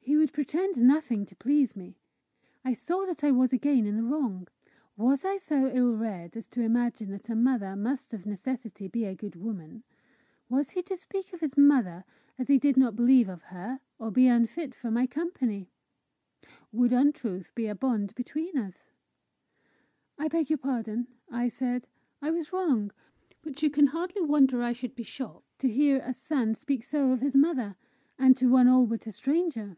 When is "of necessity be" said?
8.14-9.04